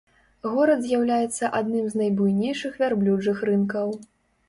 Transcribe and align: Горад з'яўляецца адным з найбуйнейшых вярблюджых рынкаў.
Горад 0.53 0.81
з'яўляецца 0.85 1.51
адным 1.61 1.85
з 1.93 2.01
найбуйнейшых 2.01 2.83
вярблюджых 2.83 3.49
рынкаў. 3.55 3.99